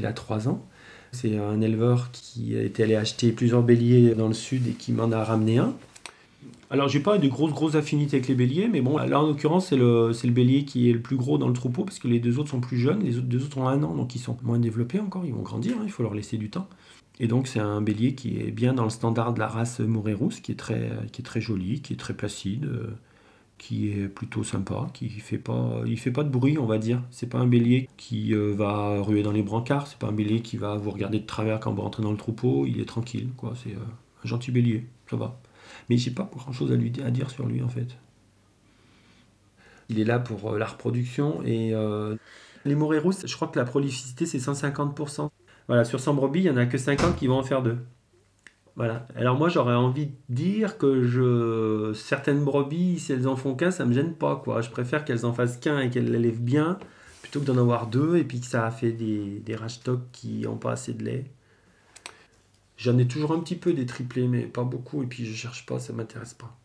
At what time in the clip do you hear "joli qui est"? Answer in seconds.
21.40-21.96